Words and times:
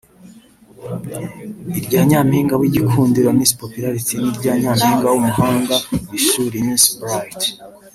irya 1.79 2.01
Nyampinga 2.09 2.53
w’igikundiro 2.61 3.27
(Miss 3.37 3.51
Popularity) 3.61 4.13
n’irya 4.17 4.53
Nyampinga 4.61 5.05
w’umuhanga 5.13 5.75
mu 6.09 6.13
ishuri 6.19 6.55
(Miss 6.67 6.83
Bright) 6.99 7.41